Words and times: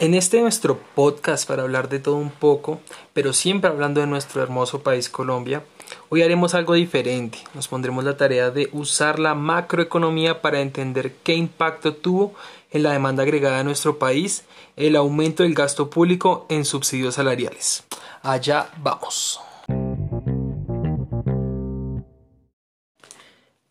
En 0.00 0.14
este 0.14 0.40
nuestro 0.40 0.78
podcast 0.94 1.48
para 1.48 1.62
hablar 1.62 1.88
de 1.88 1.98
todo 1.98 2.14
un 2.14 2.30
poco, 2.30 2.80
pero 3.12 3.32
siempre 3.32 3.68
hablando 3.68 4.00
de 4.00 4.06
nuestro 4.06 4.40
hermoso 4.40 4.80
país 4.84 5.08
Colombia, 5.08 5.64
hoy 6.08 6.22
haremos 6.22 6.54
algo 6.54 6.74
diferente. 6.74 7.38
Nos 7.52 7.66
pondremos 7.66 8.04
la 8.04 8.16
tarea 8.16 8.52
de 8.52 8.68
usar 8.72 9.18
la 9.18 9.34
macroeconomía 9.34 10.40
para 10.40 10.60
entender 10.60 11.16
qué 11.24 11.34
impacto 11.34 11.96
tuvo 11.96 12.32
en 12.70 12.84
la 12.84 12.92
demanda 12.92 13.24
agregada 13.24 13.58
de 13.58 13.64
nuestro 13.64 13.98
país 13.98 14.44
el 14.76 14.94
aumento 14.94 15.42
del 15.42 15.54
gasto 15.54 15.90
público 15.90 16.46
en 16.48 16.64
subsidios 16.64 17.16
salariales. 17.16 17.82
Allá 18.22 18.70
vamos. 18.80 19.40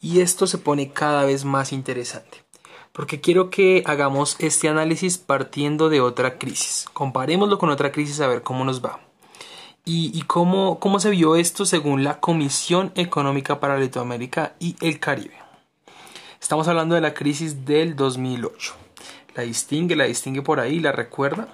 Y 0.01 0.19
esto 0.19 0.45
se 0.45 0.57
pone 0.57 0.91
cada 0.91 1.23
vez 1.23 1.45
más 1.45 1.71
interesante 1.71 2.46
porque 2.97 3.21
quiero 3.21 3.51
que 3.51 3.83
hagamos 3.85 4.37
este 4.39 4.67
análisis 4.67 5.19
partiendo 5.19 5.87
de 5.87 6.01
otra 6.01 6.39
crisis. 6.39 6.87
Comparémoslo 6.93 7.59
con 7.59 7.69
otra 7.69 7.91
crisis 7.91 8.19
a 8.21 8.27
ver 8.27 8.41
cómo 8.41 8.65
nos 8.65 8.83
va. 8.83 8.99
Y, 9.85 10.23
cómo, 10.23 10.79
cómo 10.79 10.99
se 10.99 11.11
vio 11.11 11.35
esto 11.35 11.65
según 11.65 12.03
la 12.03 12.19
Comisión 12.19 12.91
Económica 12.95 13.59
para 13.59 13.77
Latinoamérica 13.77 14.55
y 14.59 14.75
el 14.81 14.99
Caribe. 14.99 15.35
Estamos 16.41 16.67
hablando 16.67 16.95
de 16.95 17.01
la 17.01 17.13
crisis 17.13 17.65
del 17.65 17.95
2008. 17.95 18.73
La 19.35 19.43
distingue, 19.43 19.95
la 19.95 20.05
distingue 20.05 20.41
por 20.41 20.59
ahí, 20.59 20.79
la 20.79 20.91
recuerda. 20.91 21.47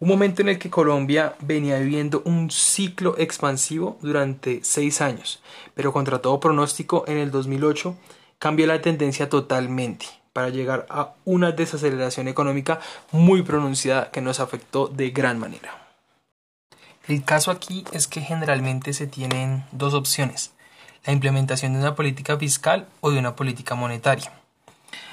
Un 0.00 0.08
momento 0.08 0.42
en 0.42 0.48
el 0.48 0.58
que 0.58 0.68
Colombia 0.68 1.36
venía 1.40 1.78
viviendo 1.78 2.22
un 2.24 2.50
ciclo 2.50 3.14
expansivo 3.18 3.98
durante 4.02 4.64
seis 4.64 5.00
años, 5.00 5.40
pero 5.74 5.92
contra 5.92 6.20
todo 6.20 6.40
pronóstico 6.40 7.04
en 7.06 7.18
el 7.18 7.30
2008 7.30 7.96
cambió 8.40 8.66
la 8.66 8.82
tendencia 8.82 9.28
totalmente 9.28 10.25
para 10.36 10.50
llegar 10.50 10.84
a 10.90 11.14
una 11.24 11.52
desaceleración 11.52 12.28
económica 12.28 12.78
muy 13.10 13.40
pronunciada 13.40 14.10
que 14.10 14.20
nos 14.20 14.38
afectó 14.38 14.86
de 14.86 15.08
gran 15.08 15.38
manera. 15.38 15.88
El 17.08 17.24
caso 17.24 17.50
aquí 17.50 17.84
es 17.90 18.06
que 18.06 18.20
generalmente 18.20 18.92
se 18.92 19.06
tienen 19.06 19.64
dos 19.72 19.94
opciones, 19.94 20.52
la 21.06 21.14
implementación 21.14 21.72
de 21.72 21.78
una 21.78 21.94
política 21.94 22.36
fiscal 22.36 22.86
o 23.00 23.10
de 23.10 23.18
una 23.18 23.34
política 23.34 23.76
monetaria. 23.76 24.30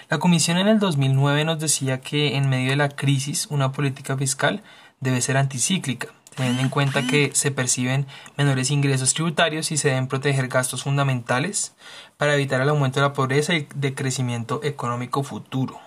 La 0.10 0.20
Comisión 0.20 0.58
en 0.58 0.68
el 0.68 0.80
2009 0.80 1.46
nos 1.46 1.58
decía 1.58 2.02
que 2.02 2.36
en 2.36 2.50
medio 2.50 2.72
de 2.72 2.76
la 2.76 2.90
crisis 2.90 3.48
una 3.50 3.72
política 3.72 4.18
fiscal 4.18 4.62
debe 5.00 5.22
ser 5.22 5.38
anticíclica, 5.38 6.10
teniendo 6.36 6.62
en 6.62 6.70
cuenta 6.70 7.06
que 7.06 7.32
se 7.34 7.52
perciben 7.52 8.08
menores 8.38 8.72
ingresos 8.72 9.14
tributarios 9.14 9.72
y 9.72 9.78
se 9.78 9.90
deben 9.90 10.08
proteger 10.08 10.48
gastos 10.48 10.84
fundamentales 10.84 11.74
para 12.18 12.36
evitar 12.36 12.62
el 12.62 12.70
aumento 12.70 13.00
de 13.00 13.08
la 13.08 13.14
pobreza 13.14 13.54
y 13.56 13.68
de 13.76 13.94
crecimiento 13.94 14.62
económico 14.64 15.24
futuro. 15.24 15.80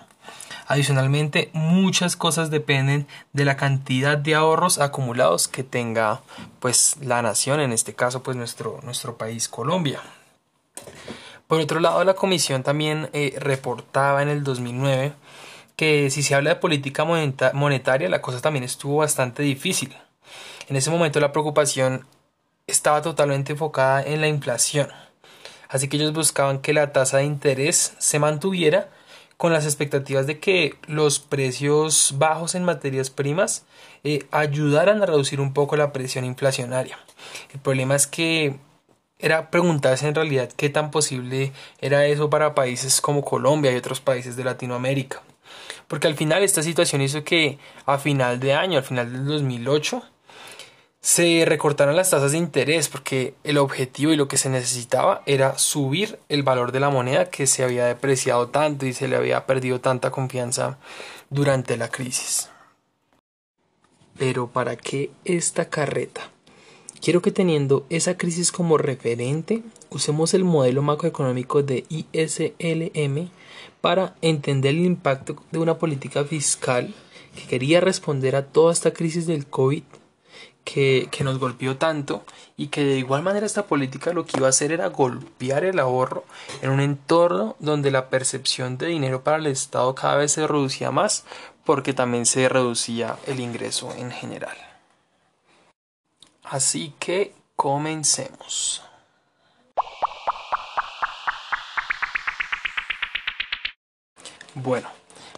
Adicionalmente, 0.67 1.49
muchas 1.53 2.17
cosas 2.17 2.49
dependen 2.49 3.07
de 3.31 3.45
la 3.45 3.55
cantidad 3.55 4.17
de 4.17 4.35
ahorros 4.35 4.79
acumulados 4.79 5.47
que 5.47 5.63
tenga 5.63 6.21
pues 6.59 6.97
la 7.01 7.21
nación, 7.21 7.61
en 7.61 7.71
este 7.71 7.95
caso 7.95 8.21
pues 8.21 8.35
nuestro, 8.35 8.79
nuestro 8.83 9.17
país 9.17 9.47
Colombia. 9.47 10.01
Por 11.47 11.61
otro 11.61 11.79
lado, 11.79 12.03
la 12.03 12.15
comisión 12.15 12.63
también 12.63 13.09
eh, 13.13 13.33
reportaba 13.39 14.21
en 14.21 14.27
el 14.27 14.43
2009 14.43 15.13
que 15.77 16.09
si 16.09 16.23
se 16.23 16.35
habla 16.35 16.49
de 16.49 16.55
política 16.57 17.05
monetaria 17.05 18.09
la 18.09 18.21
cosa 18.21 18.41
también 18.41 18.63
estuvo 18.65 18.97
bastante 18.97 19.43
difícil. 19.43 19.95
En 20.67 20.75
ese 20.75 20.91
momento 20.91 21.19
la 21.21 21.31
preocupación 21.31 22.05
estaba 22.67 23.01
totalmente 23.01 23.53
enfocada 23.53 24.03
en 24.03 24.19
la 24.19 24.27
inflación. 24.27 24.89
Así 25.69 25.87
que 25.87 25.95
ellos 25.95 26.13
buscaban 26.13 26.59
que 26.59 26.73
la 26.73 26.91
tasa 26.91 27.17
de 27.17 27.23
interés 27.23 27.93
se 27.97 28.19
mantuviera 28.19 28.89
con 29.37 29.53
las 29.53 29.65
expectativas 29.65 30.27
de 30.27 30.39
que 30.39 30.75
los 30.87 31.19
precios 31.19 32.15
bajos 32.17 32.55
en 32.55 32.63
materias 32.63 33.09
primas 33.09 33.65
eh, 34.03 34.25
ayudaran 34.31 35.01
a 35.01 35.05
reducir 35.05 35.39
un 35.39 35.53
poco 35.53 35.77
la 35.77 35.93
presión 35.93 36.25
inflacionaria. 36.25 36.99
El 37.53 37.59
problema 37.59 37.95
es 37.95 38.07
que 38.07 38.59
era 39.19 39.49
preguntarse 39.49 40.07
en 40.07 40.15
realidad 40.15 40.49
qué 40.55 40.69
tan 40.69 40.91
posible 40.91 41.53
era 41.79 42.05
eso 42.07 42.29
para 42.29 42.55
países 42.55 42.99
como 42.99 43.23
Colombia 43.23 43.71
y 43.71 43.77
otros 43.77 44.01
países 44.01 44.35
de 44.35 44.43
Latinoamérica. 44.43 45.21
Porque 45.87 46.07
al 46.07 46.15
final 46.15 46.43
esta 46.43 46.61
situación 46.61 47.01
hizo 47.01 47.23
que 47.23 47.57
a 47.85 47.97
final 47.97 48.39
de 48.39 48.53
año, 48.53 48.77
al 48.77 48.83
final 48.83 49.11
del 49.11 49.25
2008, 49.25 50.03
se 51.07 51.45
recortaron 51.45 51.95
las 51.95 52.09
tasas 52.09 52.33
de 52.33 52.37
interés 52.37 52.89
porque 52.89 53.33
el 53.45 53.59
objetivo 53.59 54.11
y 54.11 54.17
lo 54.17 54.27
que 54.27 54.35
se 54.35 54.49
necesitaba 54.49 55.23
era 55.25 55.57
subir 55.57 56.19
el 56.27 56.43
valor 56.43 56.73
de 56.73 56.81
la 56.81 56.89
moneda 56.89 57.29
que 57.29 57.47
se 57.47 57.63
había 57.63 57.85
depreciado 57.85 58.49
tanto 58.49 58.85
y 58.85 58.91
se 58.91 59.07
le 59.07 59.15
había 59.15 59.45
perdido 59.45 59.79
tanta 59.79 60.11
confianza 60.11 60.79
durante 61.29 61.77
la 61.77 61.87
crisis. 61.87 62.49
Pero 64.17 64.47
¿para 64.47 64.75
qué 64.75 65.09
esta 65.23 65.69
carreta? 65.69 66.29
Quiero 67.01 67.21
que 67.21 67.31
teniendo 67.31 67.85
esa 67.89 68.17
crisis 68.17 68.51
como 68.51 68.77
referente, 68.77 69.63
usemos 69.89 70.33
el 70.33 70.43
modelo 70.43 70.81
macroeconómico 70.81 71.63
de 71.63 71.85
ISLM 71.87 73.29
para 73.79 74.13
entender 74.21 74.71
el 74.71 74.83
impacto 74.83 75.41
de 75.53 75.59
una 75.59 75.77
política 75.77 76.25
fiscal 76.25 76.93
que 77.33 77.47
quería 77.47 77.79
responder 77.79 78.35
a 78.35 78.47
toda 78.47 78.73
esta 78.73 78.91
crisis 78.91 79.25
del 79.25 79.47
COVID 79.47 79.83
que, 80.73 81.23
nos 81.23 81.39
golpeó 81.39 81.77
tanto 81.77 82.25
y 82.57 82.67
que 82.67 82.83
de 82.83 82.97
igual 82.97 83.23
manera 83.23 83.45
esta 83.45 83.67
política 83.67 84.11
lo 84.11 84.25
que 84.25 84.37
iba 84.37 84.47
a 84.47 84.49
hacer 84.49 84.73
era 84.73 84.87
golpear 84.87 85.63
el 85.63 85.79
ahorro 85.79 86.25
en 86.61 86.71
un 86.71 86.81
entorno 86.81 87.55
donde 87.59 87.89
la 87.89 88.09
percepción 88.09 88.77
de 88.77 88.87
dinero 88.87 89.23
para 89.23 89.37
el 89.37 89.47
Estado 89.47 89.95
cada 89.95 90.17
vez 90.17 90.33
se 90.33 90.45
reducía 90.45 90.91
más 90.91 91.23
porque 91.63 91.93
también 91.93 92.25
se 92.25 92.49
reducía 92.49 93.17
el 93.27 93.39
ingreso 93.39 93.93
en 93.95 94.11
general. 94.11 94.57
Así 96.43 96.93
que 96.99 97.33
comencemos. 97.55 98.83
Bueno, 104.53 104.89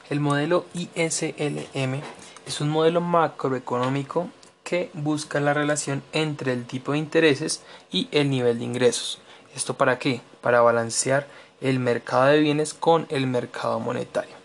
el 0.09 0.19
modelo 0.21 0.65
ISLM 0.73 2.01
es 2.47 2.61
un 2.61 2.69
modelo 2.69 3.01
macroeconómico 3.01 4.29
que 4.69 4.91
busca 4.93 5.39
la 5.39 5.55
relación 5.55 6.03
entre 6.13 6.53
el 6.53 6.67
tipo 6.67 6.91
de 6.91 6.99
intereses 6.99 7.63
y 7.91 8.07
el 8.11 8.29
nivel 8.29 8.59
de 8.59 8.65
ingresos. 8.65 9.17
¿Esto 9.55 9.73
para 9.73 9.97
qué? 9.97 10.21
Para 10.41 10.61
balancear 10.61 11.25
el 11.59 11.79
mercado 11.79 12.25
de 12.25 12.39
bienes 12.39 12.75
con 12.75 13.07
el 13.09 13.25
mercado 13.25 13.79
monetario. 13.79 14.35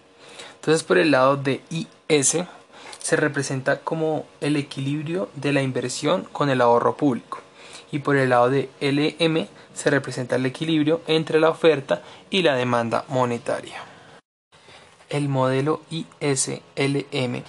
Entonces 0.54 0.82
por 0.82 0.96
el 0.96 1.10
lado 1.10 1.36
de 1.36 1.60
IS 1.68 2.38
se 3.02 3.16
representa 3.16 3.80
como 3.80 4.24
el 4.40 4.56
equilibrio 4.56 5.28
de 5.34 5.52
la 5.52 5.60
inversión 5.60 6.26
con 6.32 6.48
el 6.48 6.62
ahorro 6.62 6.96
público 6.96 7.40
y 7.92 7.98
por 7.98 8.16
el 8.16 8.30
lado 8.30 8.48
de 8.48 8.70
LM 8.80 9.46
se 9.74 9.90
representa 9.90 10.36
el 10.36 10.46
equilibrio 10.46 11.02
entre 11.06 11.38
la 11.38 11.50
oferta 11.50 12.00
y 12.30 12.40
la 12.40 12.54
demanda 12.54 13.04
monetaria. 13.08 13.84
El 15.10 15.28
modelo 15.28 15.82
ISLM 15.90 17.42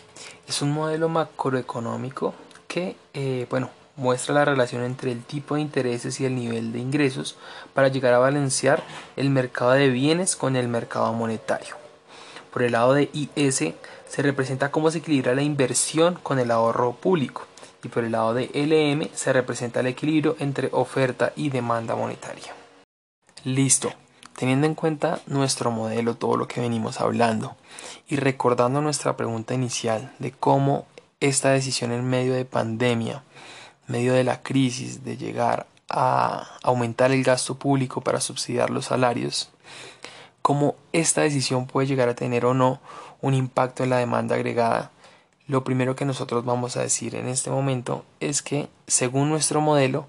es 0.46 0.62
un 0.62 0.74
modelo 0.74 1.08
macroeconómico 1.08 2.36
que 2.76 2.98
eh, 3.14 3.48
bueno, 3.50 3.70
muestra 3.96 4.36
la 4.36 4.44
relación 4.44 4.84
entre 4.84 5.10
el 5.10 5.24
tipo 5.24 5.56
de 5.56 5.62
intereses 5.62 6.20
y 6.20 6.26
el 6.26 6.36
nivel 6.36 6.74
de 6.74 6.80
ingresos 6.80 7.38
para 7.74 7.88
llegar 7.88 8.14
a 8.14 8.20
balancear 8.20 8.84
el 9.16 9.30
mercado 9.30 9.72
de 9.72 9.88
bienes 9.88 10.36
con 10.36 10.58
el 10.58 10.68
mercado 10.68 11.14
monetario. 11.14 11.78
Por 12.52 12.64
el 12.64 12.74
lado 12.74 12.94
de 12.94 13.10
IS 13.14 13.64
se 14.10 14.22
representa 14.22 14.72
cómo 14.72 14.92
se 14.92 14.98
equilibra 14.98 15.34
la 15.36 15.42
inversión 15.42 16.16
con 16.22 16.38
el 16.38 16.52
ahorro 16.52 16.92
público 16.92 17.48
y 17.82 17.88
por 17.88 18.04
el 18.04 18.12
lado 18.12 18.34
de 18.34 18.50
LM 18.54 19.08
se 19.14 19.32
representa 19.32 19.80
el 19.80 19.88
equilibrio 19.88 20.36
entre 20.40 20.68
oferta 20.74 21.32
y 21.38 21.52
demanda 21.52 21.96
monetaria. 21.96 22.54
Listo. 23.46 23.94
Teniendo 24.36 24.68
en 24.68 24.76
cuenta 24.76 25.22
nuestro 25.28 25.72
modelo, 25.72 26.16
todo 26.16 26.36
lo 26.36 26.46
que 26.46 26.60
venimos 26.60 27.00
hablando 27.00 27.56
y 28.10 28.18
recordando 28.18 28.82
nuestra 28.82 29.16
pregunta 29.16 29.54
inicial 29.54 30.12
de 30.20 30.34
cómo 30.34 30.88
esta 31.20 31.52
decisión 31.52 31.92
en 31.92 32.10
medio 32.10 32.34
de 32.34 32.46
pandemia, 32.46 33.24
en 33.88 33.94
medio 33.94 34.14
de 34.14 34.24
la 34.24 34.42
crisis, 34.42 35.04
de 35.04 35.18
llegar 35.18 35.68
a 35.90 36.58
aumentar 36.64 37.12
el 37.12 37.24
gasto 37.24 37.56
público 37.56 38.02
para 38.02 38.22
subsidiar 38.22 38.70
los 38.70 38.86
salarios, 38.86 39.50
cómo 40.42 40.76
esta 40.94 41.22
decisión 41.22 41.68
puede 41.68 41.88
llegar 41.88 42.10
a 42.10 42.16
tener 42.16 42.46
o 42.46 42.54
no 42.54 42.80
un 43.22 43.34
impacto 43.34 43.84
en 43.84 43.90
la 43.90 43.98
demanda 43.98 44.36
agregada, 44.36 44.92
lo 45.48 45.64
primero 45.64 45.96
que 45.96 46.06
nosotros 46.06 46.44
vamos 46.44 46.76
a 46.76 46.82
decir 46.82 47.16
en 47.16 47.28
este 47.28 47.52
momento 47.52 48.04
es 48.20 48.42
que, 48.42 48.68
según 48.88 49.30
nuestro 49.30 49.62
modelo, 49.62 50.08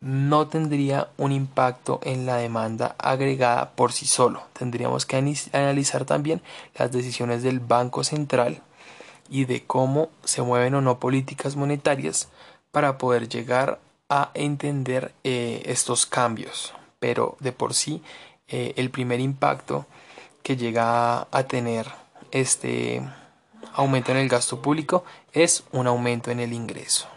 no 0.00 0.46
tendría 0.46 1.08
un 1.16 1.32
impacto 1.32 1.98
en 2.04 2.26
la 2.26 2.36
demanda 2.36 2.94
agregada 2.98 3.70
por 3.70 3.92
sí 3.92 4.06
solo. 4.06 4.42
Tendríamos 4.52 5.04
que 5.04 5.16
analizar 5.52 6.04
también 6.04 6.42
las 6.76 6.92
decisiones 6.92 7.42
del 7.42 7.58
Banco 7.58 8.04
Central 8.04 8.62
y 9.28 9.44
de 9.44 9.64
cómo 9.64 10.10
se 10.24 10.42
mueven 10.42 10.74
o 10.74 10.80
no 10.80 10.98
políticas 10.98 11.56
monetarias 11.56 12.28
para 12.70 12.98
poder 12.98 13.28
llegar 13.28 13.80
a 14.08 14.30
entender 14.34 15.12
eh, 15.24 15.62
estos 15.66 16.06
cambios. 16.06 16.74
Pero 16.98 17.36
de 17.40 17.52
por 17.52 17.74
sí, 17.74 18.02
eh, 18.48 18.74
el 18.76 18.90
primer 18.90 19.20
impacto 19.20 19.86
que 20.42 20.56
llega 20.56 21.26
a 21.30 21.42
tener 21.48 21.88
este 22.30 23.02
aumento 23.72 24.12
en 24.12 24.18
el 24.18 24.28
gasto 24.28 24.62
público 24.62 25.04
es 25.32 25.64
un 25.72 25.86
aumento 25.86 26.30
en 26.30 26.40
el 26.40 26.52
ingreso 26.52 27.08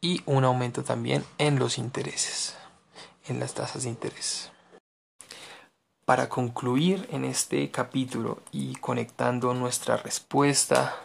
y 0.00 0.22
un 0.26 0.44
aumento 0.44 0.82
también 0.82 1.24
en 1.38 1.58
los 1.58 1.78
intereses, 1.78 2.56
en 3.28 3.38
las 3.38 3.54
tasas 3.54 3.84
de 3.84 3.90
interés. 3.90 4.50
Para 6.04 6.28
concluir 6.28 7.08
en 7.12 7.24
este 7.24 7.70
capítulo 7.70 8.40
y 8.50 8.74
conectando 8.76 9.54
nuestra 9.54 9.96
respuesta 9.96 10.96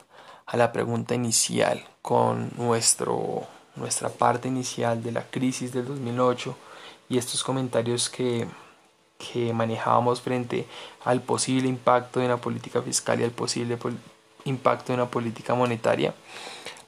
a 0.47 0.57
la 0.57 0.71
pregunta 0.71 1.13
inicial 1.13 1.85
con 2.01 2.51
nuestro, 2.57 3.45
nuestra 3.75 4.09
parte 4.09 4.47
inicial 4.47 5.03
de 5.03 5.11
la 5.11 5.23
crisis 5.23 5.73
del 5.73 5.85
2008 5.85 6.55
y 7.09 7.17
estos 7.17 7.43
comentarios 7.43 8.09
que, 8.09 8.47
que 9.17 9.53
manejábamos 9.53 10.21
frente 10.21 10.65
al 11.03 11.21
posible 11.21 11.67
impacto 11.67 12.19
de 12.19 12.27
una 12.27 12.37
política 12.37 12.81
fiscal 12.81 13.19
y 13.19 13.25
al 13.25 13.31
posible 13.31 13.77
impacto 14.45 14.87
de 14.87 14.93
una 14.93 15.11
política 15.11 15.53
monetaria, 15.53 16.15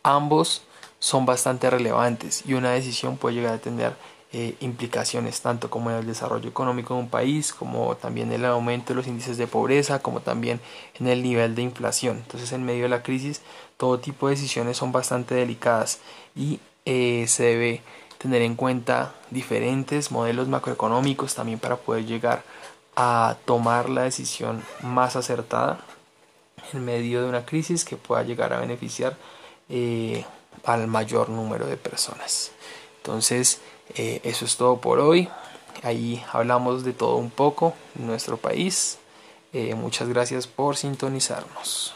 ambos 0.04 0.64
son 1.00 1.26
bastante 1.26 1.70
relevantes 1.70 2.44
y 2.46 2.54
una 2.54 2.72
decisión 2.72 3.18
puede 3.18 3.36
llegar 3.36 3.54
a 3.56 3.60
tener 3.60 3.94
eh, 4.32 4.56
implicaciones 4.60 5.42
tanto 5.42 5.72
como 5.72 5.90
en 5.90 5.98
el 5.98 6.06
desarrollo 6.06 6.48
económico 6.48 6.94
de 6.94 7.00
un 7.00 7.10
país, 7.10 7.52
como 7.52 7.96
también 7.96 8.32
el 8.32 8.46
aumento 8.46 8.90
de 8.90 8.96
los 8.96 9.08
índices 9.08 9.38
de 9.38 9.48
pobreza, 9.48 10.04
como 10.04 10.22
también 10.22 10.62
en 11.00 11.08
el 11.08 11.24
nivel 11.24 11.56
de 11.56 11.64
inflación. 11.64 12.18
Entonces 12.18 12.52
en 12.52 12.64
medio 12.64 12.84
de 12.84 12.90
la 12.90 13.02
crisis 13.02 13.42
todo 13.78 14.00
tipo 14.00 14.28
de 14.28 14.36
decisiones 14.36 14.78
son 14.78 14.92
bastante 14.92 15.34
delicadas 15.34 16.00
y 16.36 16.60
eh, 16.86 17.26
se 17.28 17.44
debe 17.44 17.82
tener 18.20 18.42
en 18.42 18.56
cuenta 18.56 19.16
diferentes 19.32 20.12
modelos 20.12 20.48
macroeconómicos 20.48 21.34
también 21.34 21.58
para 21.58 21.78
poder 21.78 22.06
llegar 22.06 22.44
a 22.96 23.38
tomar 23.46 23.90
la 23.90 24.04
decisión 24.04 24.64
más 24.82 25.16
acertada 25.16 25.80
en 26.74 26.86
medio 26.86 27.24
de 27.24 27.30
una 27.30 27.46
crisis 27.46 27.86
que 27.86 27.96
pueda 27.96 28.24
llegar 28.24 28.54
a 28.54 28.60
beneficiar 28.60 29.18
eh, 29.70 30.26
al 30.66 30.88
mayor 30.88 31.30
número 31.30 31.66
de 31.66 31.78
personas. 31.78 32.52
Entonces, 32.98 33.62
eh, 33.96 34.22
eso 34.24 34.46
es 34.46 34.58
todo 34.58 34.78
por 34.78 35.00
hoy. 35.00 35.30
Ahí 35.84 36.24
hablamos 36.32 36.84
de 36.84 36.94
todo 36.94 37.16
un 37.16 37.30
poco 37.30 37.74
nuestro 37.96 38.38
país. 38.38 38.98
Eh, 39.54 39.76
muchas 39.76 40.10
gracias 40.10 40.48
por 40.48 40.76
sintonizarnos. 40.76 41.94